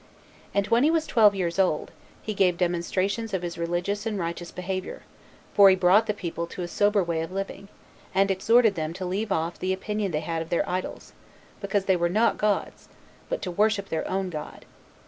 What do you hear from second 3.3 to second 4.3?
of his religious and